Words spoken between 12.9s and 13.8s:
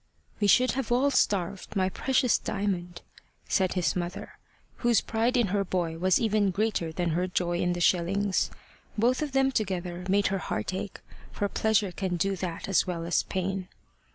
as pain.